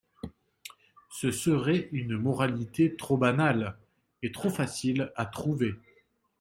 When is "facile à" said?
4.49-5.27